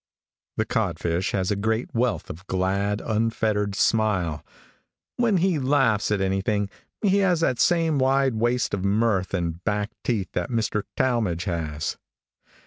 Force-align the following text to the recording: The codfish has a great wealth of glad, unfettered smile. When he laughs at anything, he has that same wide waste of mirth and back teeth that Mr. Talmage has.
The 0.57 0.65
codfish 0.65 1.29
has 1.33 1.51
a 1.51 1.55
great 1.55 1.93
wealth 1.93 2.31
of 2.31 2.47
glad, 2.47 3.01
unfettered 3.01 3.75
smile. 3.75 4.43
When 5.17 5.37
he 5.37 5.59
laughs 5.59 6.09
at 6.09 6.21
anything, 6.21 6.71
he 7.03 7.17
has 7.17 7.41
that 7.41 7.59
same 7.59 7.99
wide 7.99 8.33
waste 8.33 8.73
of 8.73 8.83
mirth 8.83 9.35
and 9.35 9.63
back 9.63 9.91
teeth 10.03 10.31
that 10.31 10.49
Mr. 10.49 10.85
Talmage 10.97 11.43
has. 11.43 11.97